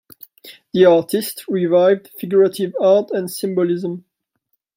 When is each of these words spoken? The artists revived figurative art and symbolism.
The 0.73 0.85
artists 0.85 1.47
revived 1.47 2.09
figurative 2.19 2.73
art 2.81 3.11
and 3.11 3.29
symbolism. 3.29 4.05